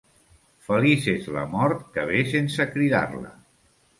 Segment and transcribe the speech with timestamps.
[0.67, 3.33] Feliç és la mort que ve sense cridar-la.